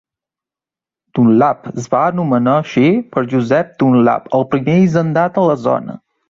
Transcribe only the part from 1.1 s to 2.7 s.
Dunlap es va anomenar